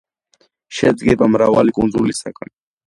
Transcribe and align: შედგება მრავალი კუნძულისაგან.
შედგება 0.79 1.31
მრავალი 1.37 1.79
კუნძულისაგან. 1.81 2.59